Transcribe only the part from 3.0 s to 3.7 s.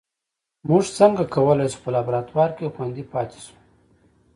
پاتې شو